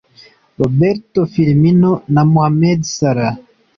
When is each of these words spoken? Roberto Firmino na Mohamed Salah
Roberto 0.59 1.21
Firmino 1.33 1.91
na 2.13 2.23
Mohamed 2.33 2.79
Salah 2.95 3.35